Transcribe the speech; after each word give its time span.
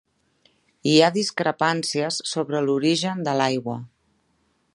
Hi 0.91 0.95
ha 0.99 1.09
discrepàncies 1.17 2.19
sobre 2.33 2.63
l'origen 2.69 3.23
de 3.29 3.39
l'aigua. 3.43 3.79